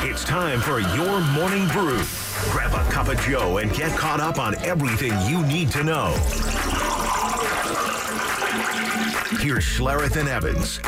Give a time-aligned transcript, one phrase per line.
[0.00, 2.00] It's time for your morning brew.
[2.50, 6.12] Grab a cup of Joe and get caught up on everything you need to know.
[9.40, 10.78] Here's Schlereth and Evans.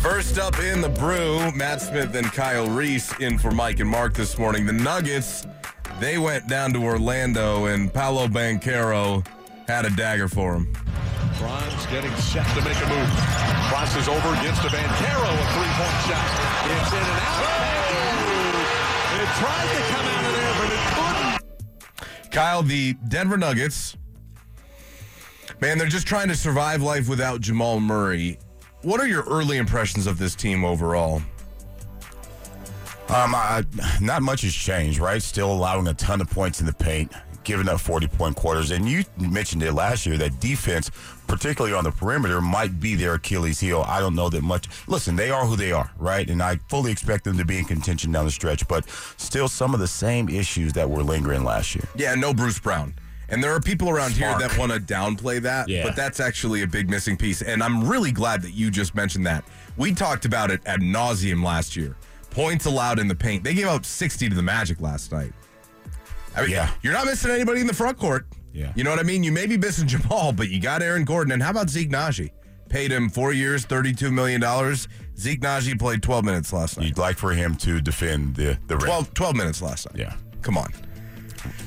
[0.00, 4.14] First up in the brew, Matt Smith and Kyle Reese in for Mike and Mark
[4.14, 4.64] this morning.
[4.64, 5.46] The Nuggets,
[5.98, 9.26] they went down to Orlando, and Paolo Banchero
[9.66, 10.72] had a dagger for him.
[11.34, 13.10] Franz getting set to make a move.
[13.68, 16.26] Crosses over, gets to Banchero, a three-point shot.
[16.66, 17.60] It's in and out.
[19.20, 20.82] It tried to come out of there, but it
[22.20, 22.30] couldn't.
[22.30, 23.96] Kyle, the Denver Nuggets,
[25.60, 28.38] man, they're just trying to survive life without Jamal Murray.
[28.82, 31.22] What are your early impressions of this team overall?
[33.10, 33.64] Um, I,
[34.00, 35.20] not much has changed, right?
[35.20, 38.70] Still allowing a ton of points in the paint, giving up 40 point quarters.
[38.70, 40.92] And you mentioned it last year that defense,
[41.30, 43.84] particularly on the perimeter, might be their Achilles heel.
[43.86, 44.68] I don't know that much.
[44.88, 46.28] Listen, they are who they are, right?
[46.28, 49.72] And I fully expect them to be in contention down the stretch, but still some
[49.74, 51.84] of the same issues that were lingering last year.
[51.96, 52.94] Yeah, no Bruce Brown.
[53.28, 54.40] And there are people around Smart.
[54.40, 55.84] here that want to downplay that, Yeah.
[55.84, 57.42] but that's actually a big missing piece.
[57.42, 59.44] And I'm really glad that you just mentioned that.
[59.76, 61.94] We talked about it ad nauseum last year.
[62.30, 63.44] Points allowed in the paint.
[63.44, 65.32] They gave up 60 to the Magic last night.
[66.36, 66.70] I mean, Yeah.
[66.82, 68.26] you're not missing anybody in the front court.
[68.52, 68.72] Yeah.
[68.74, 69.22] You know what I mean?
[69.22, 71.32] You may be missing Jamal, but you got Aaron Gordon.
[71.32, 72.30] And how about Zeke Nnaji?
[72.68, 74.40] Paid him four years, $32 million.
[75.16, 76.86] Zeke Nnaji played 12 minutes last night.
[76.86, 78.86] You'd like for him to defend the, the rim.
[78.86, 79.98] 12, 12 minutes last night.
[79.98, 80.14] Yeah.
[80.42, 80.72] Come on.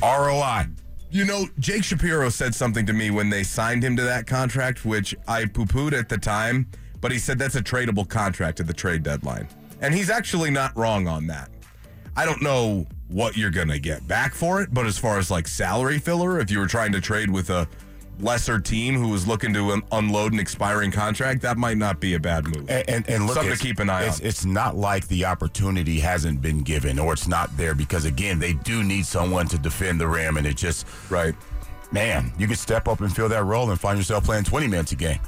[0.01, 0.67] ROI.
[1.11, 4.85] You know, Jake Shapiro said something to me when they signed him to that contract,
[4.85, 6.67] which I poo pooed at the time,
[7.01, 9.47] but he said that's a tradable contract at the trade deadline.
[9.81, 11.51] And he's actually not wrong on that.
[12.15, 15.29] I don't know what you're going to get back for it, but as far as
[15.29, 17.67] like salary filler, if you were trying to trade with a
[18.19, 22.15] lesser team who was looking to un- unload an expiring contract, that might not be
[22.15, 22.67] a bad move.
[22.69, 24.25] And, and, and look, Something to keep an eye it's, on.
[24.25, 28.53] It's not like the opportunity hasn't been given or it's not there because, again, they
[28.53, 30.37] do need someone to defend the rim.
[30.37, 31.35] And it just, right.
[31.91, 34.91] man, you could step up and fill that role and find yourself playing 20 minutes
[34.91, 35.19] a game.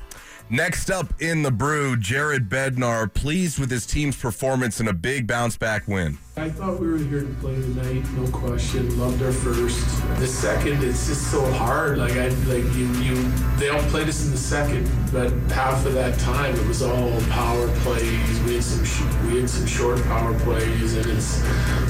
[0.49, 5.25] Next up in the brew, Jared Bednar pleased with his team's performance in a big
[5.25, 6.19] bounce back win.
[6.37, 8.99] I thought we were here to play tonight, no question.
[8.99, 9.83] Loved our first.
[10.19, 11.97] The second, it's just so hard.
[11.97, 13.15] Like I, like you, you.
[13.57, 17.19] They all played us in the second, but half of that time it was all
[17.29, 18.39] power plays.
[18.41, 21.41] We had some, we had some short power plays, and it's,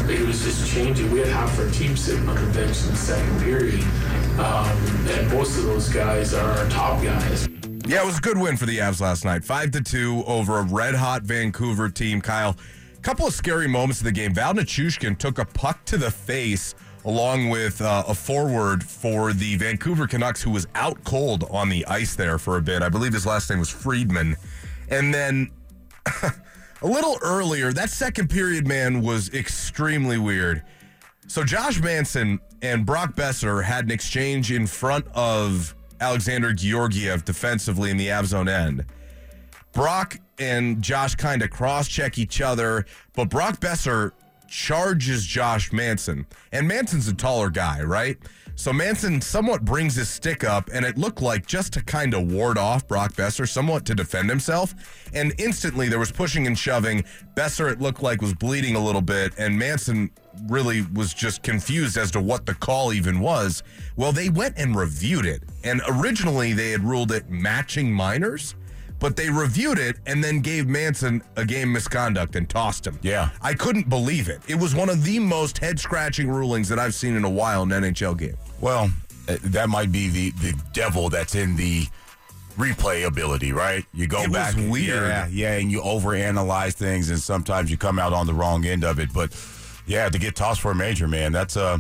[0.10, 1.12] it was just changing.
[1.12, 3.84] We had half our team sitting on the bench in the second period,
[4.40, 4.70] um,
[5.10, 7.50] and most of those guys are our top guys.
[7.88, 9.44] Yeah, it was a good win for the Avs last night.
[9.44, 12.20] Five to two over a red hot Vancouver team.
[12.20, 12.58] Kyle,
[12.98, 14.34] a couple of scary moments in the game.
[14.34, 16.74] Val Nichushkin took a puck to the face
[17.06, 21.86] along with uh, a forward for the Vancouver Canucks who was out cold on the
[21.86, 22.82] ice there for a bit.
[22.82, 24.36] I believe his last name was Friedman.
[24.90, 25.52] And then
[26.24, 30.64] a little earlier, that second period, man, was extremely weird.
[31.28, 37.92] So Josh Manson and Brock Boeser had an exchange in front of Alexander Georgiev defensively
[37.92, 38.86] in the Avs zone end.
[39.72, 44.12] Brock and Josh kind of cross check each other, but Brock Boeser
[44.48, 46.26] charges Josh Manson.
[46.52, 48.18] And Manson's a taller guy, right?
[48.58, 52.32] So Manson somewhat brings his stick up, and it looked like just to kind of
[52.32, 54.74] ward off Brock Boeser, somewhat to defend himself.
[55.14, 57.04] And instantly there was pushing and shoving.
[57.36, 60.10] Boeser, it looked like, was bleeding a little bit, and Manson
[60.48, 63.62] really was just confused as to what the call even was.
[63.98, 65.44] Well, they went and reviewed it.
[65.64, 68.56] And originally they had ruled it matching minors
[69.06, 72.98] but they reviewed it and then gave Manson a game misconduct and tossed him.
[73.04, 73.30] Yeah.
[73.40, 74.42] I couldn't believe it.
[74.48, 77.62] It was one of the most head scratching rulings that I've seen in a while
[77.62, 78.36] in an NHL game.
[78.60, 78.90] Well,
[79.30, 81.86] uh, that might be the, the devil that's in the
[82.58, 83.86] replay ability, right?
[83.94, 84.56] You go It was back.
[84.56, 85.08] weird.
[85.08, 88.84] Yeah, yeah, and you overanalyze things, and sometimes you come out on the wrong end
[88.84, 89.14] of it.
[89.14, 89.36] But
[89.86, 91.78] yeah, to get tossed for a major, man, that's uh,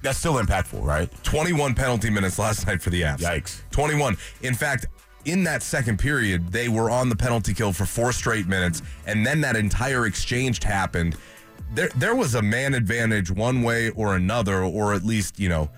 [0.00, 1.10] that's still impactful, right?
[1.24, 3.18] 21 penalty minutes last night for the Avs.
[3.18, 3.60] Yikes.
[3.70, 4.16] 21.
[4.40, 4.86] In fact,
[5.24, 9.24] in that second period, they were on the penalty kill for four straight minutes, and
[9.24, 11.16] then that entire exchange happened.
[11.74, 15.70] There, there was a man advantage one way or another, or at least, you know,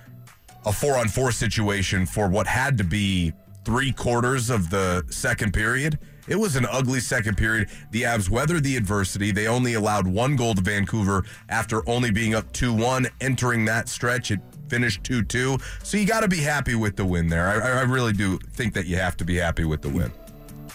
[0.65, 3.33] a four on four situation for what had to be
[3.65, 5.99] three quarters of the second period.
[6.29, 7.69] It was an ugly second period.
[7.91, 9.31] The Avs weathered the adversity.
[9.31, 13.07] They only allowed one goal to Vancouver after only being up 2 1.
[13.21, 15.59] Entering that stretch, it finished 2 2.
[15.83, 17.47] So you got to be happy with the win there.
[17.47, 20.13] I, I really do think that you have to be happy with the win.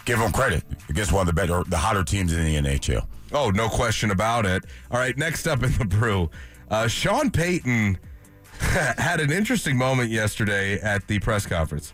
[0.05, 3.05] Give them credit against one of the better, the hotter teams in the NHL.
[3.33, 4.63] Oh, no question about it.
[4.89, 6.29] All right, next up in the brew,
[6.69, 7.99] uh, Sean Payton
[8.59, 11.93] had an interesting moment yesterday at the press conference.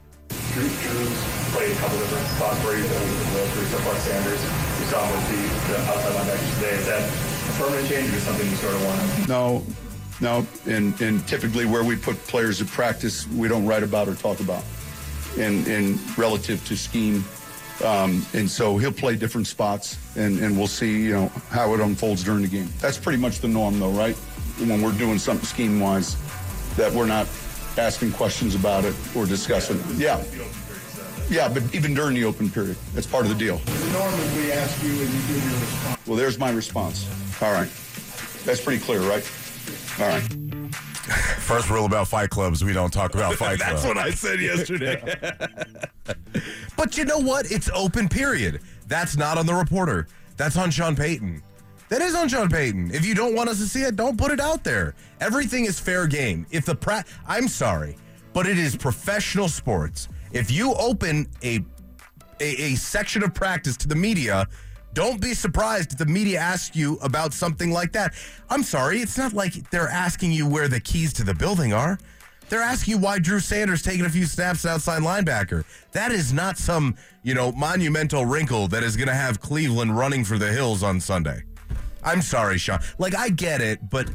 [0.53, 2.77] Drew, Drew's played a couple different spots where
[3.97, 4.41] Sanders.
[4.79, 6.75] We saw him with the, outside linebackers today.
[6.75, 7.01] Is that
[7.49, 9.27] a permanent change or something you sort of want to?
[9.27, 9.65] No,
[10.21, 10.47] no.
[10.67, 14.39] And, and typically where we put players at practice, we don't write about or talk
[14.39, 14.63] about
[15.35, 17.25] in, in relative to scheme.
[17.83, 21.79] Um, and so he'll play different spots and, and we'll see, you know, how it
[21.79, 22.69] unfolds during the game.
[22.79, 24.15] That's pretty much the norm though, right?
[24.59, 26.17] When we're doing something scheme wise,
[26.75, 27.27] that we're not
[27.77, 29.81] asking questions about it or discussing.
[29.97, 30.23] Yeah.
[31.29, 33.57] Yeah, but even during the open period, that's part of the deal.
[33.57, 36.07] The norm is we ask you and you give your response.
[36.07, 37.07] Well, there's my response.
[37.41, 37.69] All right.
[38.45, 39.29] That's pretty clear, right?
[39.99, 40.23] All right.
[41.39, 43.83] First rule about fight clubs: we don't talk about fight clubs.
[43.83, 45.01] That's what I said yesterday.
[46.77, 47.51] but you know what?
[47.51, 48.61] It's open period.
[48.87, 50.07] That's not on the reporter.
[50.37, 51.41] That's on Sean Payton.
[51.89, 52.91] That is on Sean Payton.
[52.91, 54.95] If you don't want us to see it, don't put it out there.
[55.21, 56.45] Everything is fair game.
[56.51, 57.97] If the pra- I'm sorry,
[58.33, 60.09] but it is professional sports.
[60.31, 61.59] If you open a,
[62.39, 64.47] a a section of practice to the media,
[64.93, 68.13] don't be surprised if the media asks you about something like that.
[68.49, 71.99] I'm sorry, it's not like they're asking you where the keys to the building are.
[72.49, 75.65] They're asking you why Drew Sanders taking a few snaps outside linebacker.
[75.91, 80.23] That is not some, you know, monumental wrinkle that is going to have Cleveland running
[80.23, 81.43] for the hills on Sunday.
[82.03, 82.79] I'm sorry, Sean.
[82.97, 84.09] Like I get it, but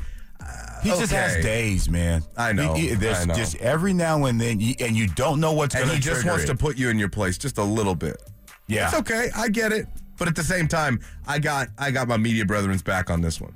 [0.83, 2.25] He just has days, man.
[2.37, 3.35] I know, He- he- there's I know.
[3.35, 6.45] just every now and then, you, and you don't know what's going he just wants
[6.47, 8.17] to put you in your place just a little bit.
[8.67, 8.87] Yeah.
[8.87, 9.31] It's okay.
[9.37, 9.87] I get it.
[10.19, 13.41] But at the same time, I got I got my media brethren's back on this
[13.41, 13.55] one.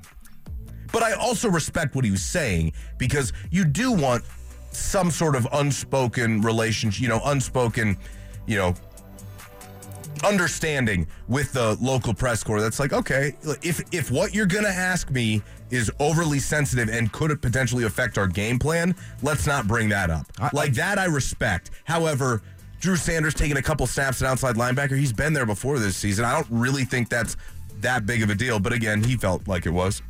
[0.91, 4.23] But I also respect what he was saying because you do want
[4.71, 7.97] some sort of unspoken relationship, you know, unspoken,
[8.45, 8.73] you know,
[10.23, 15.11] understanding with the local press corps that's like okay if if what you're gonna ask
[15.11, 15.41] me
[15.71, 20.25] is overly sensitive and could potentially affect our game plan let's not bring that up
[20.53, 22.41] like that i respect however
[22.79, 26.23] drew sanders taking a couple snaps at outside linebacker he's been there before this season
[26.25, 27.35] i don't really think that's
[27.81, 30.01] that big of a deal but again he felt like it was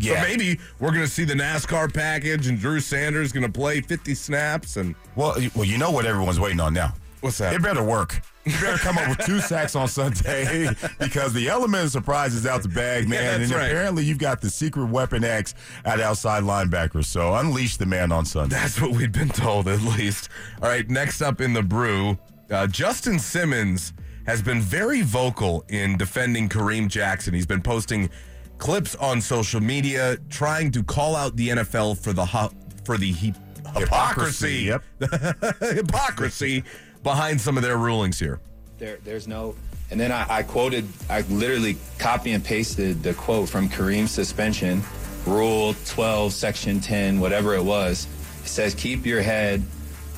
[0.00, 0.22] Yeah.
[0.22, 4.76] so maybe we're gonna see the nascar package and drew sanders gonna play 50 snaps
[4.76, 6.94] and Well, well, you know what everyone's waiting on now.
[7.20, 7.52] What's that?
[7.54, 8.20] It better work.
[8.44, 10.68] You better come up with two sacks on Sunday
[10.98, 13.22] because the element of surprise is out the bag, man.
[13.40, 13.66] Yeah, and right.
[13.70, 15.54] apparently you've got the secret weapon X
[15.84, 17.04] at outside linebacker.
[17.04, 18.56] So unleash the man on Sunday.
[18.56, 20.28] That's what we've been told, at least.
[20.60, 22.18] All right, next up in the brew,
[22.50, 23.92] uh, Justin Simmons
[24.26, 27.34] has been very vocal in defending Kareem Jackson.
[27.34, 28.10] He's been posting
[28.58, 32.50] clips on social media trying to call out the NFL for the hu-
[32.84, 33.34] for the he-
[33.76, 34.82] hypocrisy, Yep.
[35.60, 36.62] hypocrisy
[37.02, 38.40] behind some of their rulings here.
[38.78, 39.54] There, there's no.
[39.90, 44.82] And then I, I quoted, I literally copy and pasted the quote from Kareem's suspension,
[45.26, 48.06] Rule 12, Section 10, whatever it was.
[48.42, 49.62] It says, keep your head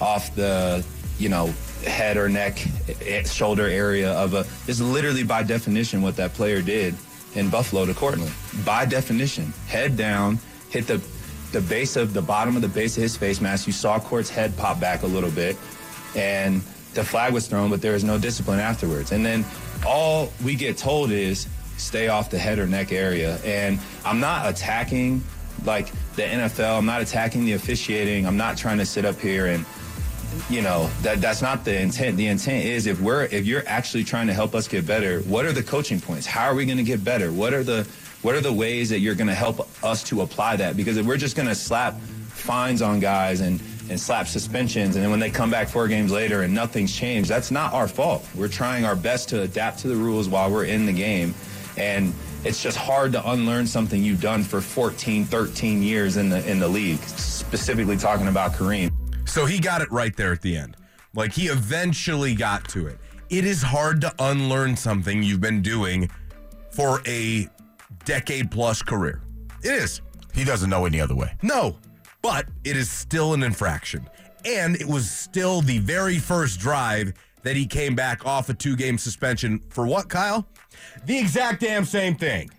[0.00, 0.84] off the,
[1.18, 1.52] you know,
[1.84, 2.64] head or neck,
[3.02, 4.46] eh, shoulder area of a.
[4.68, 6.94] Is literally by definition what that player did
[7.34, 8.30] in Buffalo to.
[8.64, 10.38] By definition, head down,
[10.70, 11.02] hit the
[11.52, 13.66] the base of the bottom of the base of his face mask.
[13.66, 15.56] You saw Court's head pop back a little bit,
[16.16, 16.62] and
[16.94, 19.12] the flag was thrown, but there was no discipline afterwards.
[19.12, 19.44] And then
[19.86, 23.38] all we get told is stay off the head or neck area.
[23.44, 25.22] And I'm not attacking
[25.64, 26.78] like the NFL.
[26.78, 28.26] I'm not attacking the officiating.
[28.26, 29.64] I'm not trying to sit up here and
[30.50, 34.02] you know that that's not the intent the intent is if we're if you're actually
[34.02, 36.76] trying to help us get better what are the coaching points how are we going
[36.76, 37.86] to get better what are the
[38.22, 41.06] what are the ways that you're going to help us to apply that because if
[41.06, 43.60] we're just going to slap fines on guys and
[43.90, 47.28] and slap suspensions and then when they come back four games later and nothing's changed
[47.28, 50.64] that's not our fault we're trying our best to adapt to the rules while we're
[50.64, 51.34] in the game
[51.76, 52.14] and
[52.44, 56.58] it's just hard to unlearn something you've done for 14 13 years in the in
[56.58, 58.90] the league specifically talking about Kareem
[59.26, 60.76] So he got it right there at the end.
[61.14, 62.98] Like he eventually got to it.
[63.30, 66.10] It is hard to unlearn something you've been doing
[66.70, 67.48] for a
[68.04, 69.22] decade plus career.
[69.62, 70.00] It is.
[70.34, 71.32] He doesn't know any other way.
[71.42, 71.76] No,
[72.24, 74.08] but it is still an infraction.
[74.46, 77.12] And it was still the very first drive
[77.42, 80.48] that he came back off a two game suspension for what, Kyle?
[81.04, 82.50] The exact damn same thing.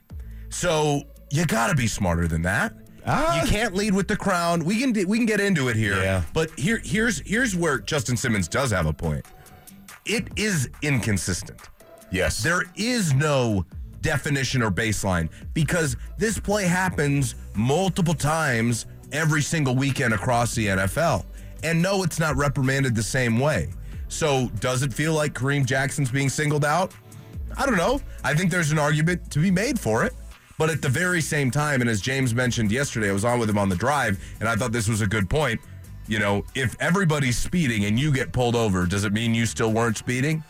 [0.50, 2.75] So you got to be smarter than that.
[3.07, 3.41] Ah.
[3.41, 4.63] You can't lead with the crown.
[4.63, 5.95] We can we can get into it here.
[5.95, 6.22] Yeah.
[6.31, 9.25] But here here's here's where Justin Simmons does have a point.
[10.05, 11.60] It is inconsistent.
[12.12, 12.43] Yes.
[12.43, 13.65] There is no
[14.01, 21.25] definition or baseline because this play happens multiple times every single weekend across the NFL.
[21.63, 23.69] And no, it's not reprimanded the same way.
[24.07, 26.93] So, does it feel like Kareem Jackson's being singled out?
[27.57, 28.01] I don't know.
[28.24, 30.13] I think there's an argument to be made for it.
[30.57, 33.50] But at the very same time, and as James mentioned yesterday, I was on with
[33.50, 35.60] him on the drive, and I thought this was a good point.
[36.07, 39.74] You know, if everybody's speeding and you get pulled over, does it mean you still
[39.74, 40.43] weren't speeding?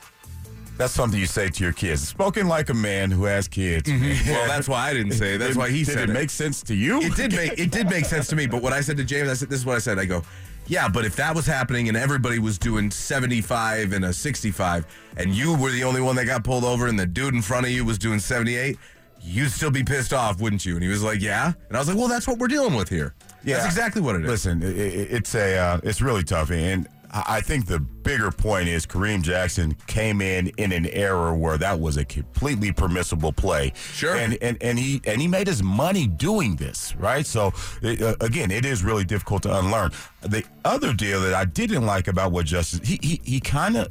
[0.77, 2.07] That's something you say to your kids.
[2.07, 3.89] Spoken like a man who has kids.
[4.27, 5.37] Well, that's why I didn't say it.
[5.37, 6.13] That's Did- why he did said it.
[6.13, 7.01] Make sense to you?
[7.01, 8.45] It did make it did make sense to me.
[8.47, 10.23] But what I said to James, I said, "This is what I said." I go,
[10.67, 14.51] "Yeah, but if that was happening and everybody was doing seventy five and a sixty
[14.51, 14.85] five,
[15.17, 17.65] and you were the only one that got pulled over, and the dude in front
[17.65, 18.77] of you was doing seventy eight,
[19.21, 21.87] you'd still be pissed off, wouldn't you?" And he was like, "Yeah," and I was
[21.87, 23.13] like, "Well, that's what we're dealing with here.
[23.43, 27.41] Yeah, that's exactly what it is." Listen, it's a uh, it's really tough, and I
[27.41, 31.97] think the bigger point is Kareem Jackson came in in an era where that was
[31.97, 33.73] a completely permissible play.
[33.93, 34.15] Sure.
[34.15, 37.25] and and, and he and he made his money doing this, right?
[37.25, 39.91] So it, uh, again, it is really difficult to unlearn.
[40.21, 43.89] The other deal that I didn't like about what Justice he he, he kind of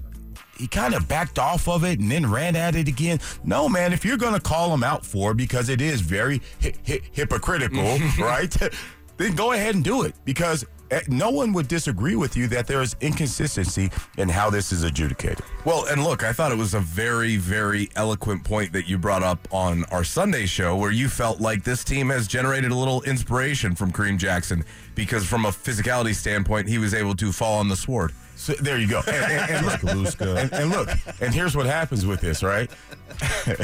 [0.56, 3.18] he kind of backed off of it and then ran at it again.
[3.44, 6.40] No, man, if you're going to call him out for it because it is very
[6.62, 8.56] hi- hi- hypocritical, right?
[9.16, 10.64] then go ahead and do it because
[10.94, 14.84] Eh, no one would disagree with you that there is inconsistency in how this is
[14.84, 15.40] adjudicated.
[15.64, 19.24] Well, and look, I thought it was a very, very eloquent point that you brought
[19.24, 23.02] up on our Sunday show where you felt like this team has generated a little
[23.02, 27.66] inspiration from Kareem Jackson because, from a physicality standpoint, he was able to fall on
[27.66, 28.12] the sword.
[28.36, 29.00] So there you go.
[29.06, 29.82] And, and- and look,
[30.20, 30.88] and, and look,
[31.20, 32.68] and here's what happens with this, right?
[33.46, 33.60] That's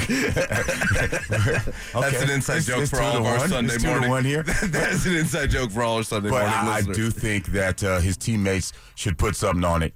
[2.22, 3.48] an inside It's- joke it's for two all to of our one.
[3.48, 4.10] Sunday It's two to morning.
[4.10, 4.42] one here.
[4.64, 6.96] That's an inside joke for all our Sunday But morning I, I listeners.
[6.96, 9.94] do think that uh, his teammates should put something on it.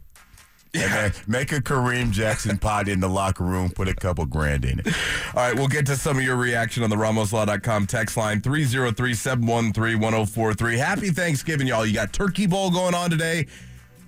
[0.76, 4.64] And then make a Kareem Jackson pot in the locker room, put a couple grand
[4.64, 4.88] in it.
[4.88, 4.93] All
[5.37, 10.00] right, we'll get to some of your reaction on the RamosLaw.com text line 303 713
[10.00, 10.76] 1043.
[10.76, 11.87] Happy Thanksgiving, y'all.
[11.87, 13.47] You got Turkey Bowl going on today.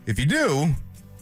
[0.07, 0.69] If you do,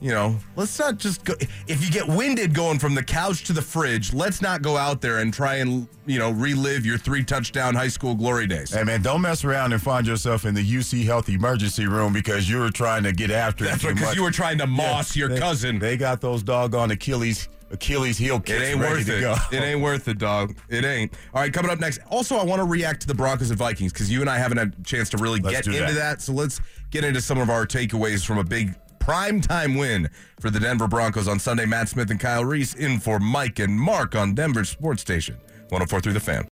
[0.01, 1.35] you know, let's not just go.
[1.67, 5.01] If you get winded going from the couch to the fridge, let's not go out
[5.01, 8.75] there and try and, you know, relive your three touchdown high school glory days.
[8.75, 12.49] Hey man, don't mess around and find yourself in the UC Health emergency room because
[12.51, 15.31] you were trying to get after That's it because you were trying to moss your
[15.31, 15.79] they- cousin.
[15.79, 19.21] They got those doggone Achilles Achilles heel It ain't ready worth to it.
[19.21, 19.37] go.
[19.53, 20.57] It ain't worth it, dog.
[20.69, 21.13] It ain't.
[21.35, 22.01] All right, coming up next.
[22.11, 24.59] Also, I want to react to the Broncos and Vikings because you and I haven't
[24.59, 25.95] had a chance to really Let's get into that.
[25.95, 26.23] that.
[26.23, 30.09] So let's get into some of our takeaways from a big prime time win
[30.41, 31.67] for the Denver Broncos on Sunday.
[31.67, 35.35] Matt Smith and Kyle Reese in for Mike and Mark on Denver Sports Station
[35.69, 36.43] 1043 The Fan.